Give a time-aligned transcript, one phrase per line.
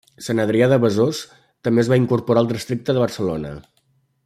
[0.27, 1.19] Sant Adrià de Besòs
[1.67, 3.53] també es va incorporar al districte de Barcelona.